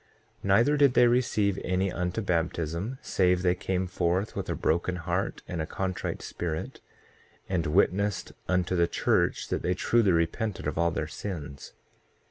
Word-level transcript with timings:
6:2 0.39 0.43
Neither 0.45 0.77
did 0.77 0.93
they 0.95 1.05
receive 1.05 1.59
any 1.63 1.91
unto 1.91 2.23
baptism 2.23 2.97
save 3.03 3.43
they 3.43 3.53
came 3.53 3.85
forth 3.85 4.35
with 4.35 4.49
a 4.49 4.55
broken 4.55 4.95
heart 4.95 5.43
and 5.47 5.61
a 5.61 5.67
contrite 5.67 6.23
spirit, 6.23 6.81
and 7.47 7.67
witnessed 7.67 8.31
unto 8.47 8.75
the 8.75 8.87
church 8.87 9.49
that 9.49 9.61
they 9.61 9.75
truly 9.75 10.11
repented 10.11 10.65
of 10.65 10.79
all 10.79 10.89
their 10.89 11.05
sins. 11.05 11.73